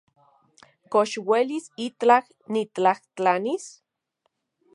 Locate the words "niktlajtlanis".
2.53-3.65